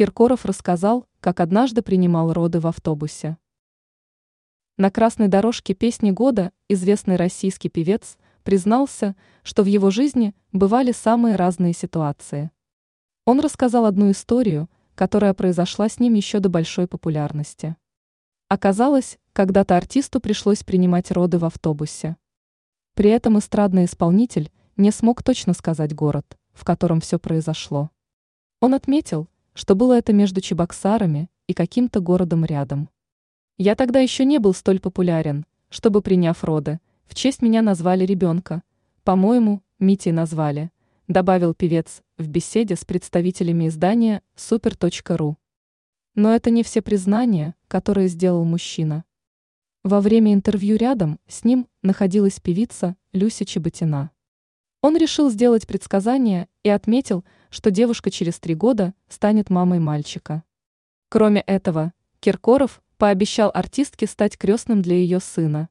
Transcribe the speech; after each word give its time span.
Киркоров 0.00 0.46
рассказал, 0.46 1.06
как 1.20 1.40
однажды 1.40 1.82
принимал 1.82 2.32
роды 2.32 2.58
в 2.58 2.66
автобусе. 2.66 3.36
На 4.78 4.90
красной 4.90 5.28
дорожке 5.28 5.74
песни 5.74 6.10
года 6.10 6.52
известный 6.70 7.16
российский 7.16 7.68
певец 7.68 8.16
признался, 8.42 9.14
что 9.42 9.62
в 9.62 9.66
его 9.66 9.90
жизни 9.90 10.34
бывали 10.52 10.92
самые 10.92 11.36
разные 11.36 11.74
ситуации. 11.74 12.50
Он 13.26 13.40
рассказал 13.40 13.84
одну 13.84 14.10
историю, 14.10 14.70
которая 14.94 15.34
произошла 15.34 15.86
с 15.86 16.00
ним 16.00 16.14
еще 16.14 16.40
до 16.40 16.48
большой 16.48 16.88
популярности. 16.88 17.76
Оказалось, 18.48 19.18
когда-то 19.34 19.76
артисту 19.76 20.18
пришлось 20.18 20.64
принимать 20.64 21.10
роды 21.10 21.36
в 21.36 21.44
автобусе. 21.44 22.16
При 22.94 23.10
этом 23.10 23.38
эстрадный 23.38 23.84
исполнитель 23.84 24.50
не 24.78 24.92
смог 24.92 25.22
точно 25.22 25.52
сказать 25.52 25.94
город, 25.94 26.38
в 26.54 26.64
котором 26.64 27.02
все 27.02 27.18
произошло. 27.18 27.90
Он 28.60 28.72
отметил, 28.72 29.28
что 29.54 29.74
было 29.74 29.98
это 29.98 30.12
между 30.12 30.40
Чебоксарами 30.40 31.28
и 31.46 31.54
каким-то 31.54 32.00
городом 32.00 32.44
рядом. 32.44 32.88
Я 33.58 33.74
тогда 33.74 34.00
еще 34.00 34.24
не 34.24 34.38
был 34.38 34.54
столь 34.54 34.80
популярен, 34.80 35.44
чтобы, 35.68 36.02
приняв 36.02 36.42
роды, 36.44 36.80
в 37.06 37.14
честь 37.14 37.42
меня 37.42 37.62
назвали 37.62 38.04
ребенка. 38.04 38.62
По-моему, 39.04 39.62
Митей 39.78 40.12
назвали, 40.12 40.70
добавил 41.08 41.54
певец 41.54 42.02
в 42.18 42.28
беседе 42.28 42.76
с 42.76 42.84
представителями 42.84 43.68
издания 43.68 44.22
super.ru. 44.36 45.36
Но 46.14 46.34
это 46.34 46.50
не 46.50 46.62
все 46.62 46.82
признания, 46.82 47.54
которые 47.68 48.08
сделал 48.08 48.44
мужчина. 48.44 49.04
Во 49.82 50.00
время 50.00 50.34
интервью 50.34 50.76
рядом 50.76 51.18
с 51.26 51.44
ним 51.44 51.66
находилась 51.82 52.40
певица 52.40 52.96
Люся 53.12 53.44
Чеботина. 53.44 54.10
Он 54.82 54.96
решил 54.96 55.30
сделать 55.30 55.66
предсказание 55.66 56.48
и 56.62 56.70
отметил, 56.70 57.24
что 57.50 57.70
девушка 57.70 58.10
через 58.10 58.38
три 58.38 58.54
года 58.54 58.94
станет 59.08 59.50
мамой 59.50 59.78
мальчика. 59.78 60.42
Кроме 61.08 61.42
этого, 61.42 61.92
Киркоров 62.20 62.82
пообещал 62.96 63.50
артистке 63.52 64.06
стать 64.06 64.38
крестным 64.38 64.80
для 64.82 64.96
ее 64.96 65.20
сына. 65.20 65.68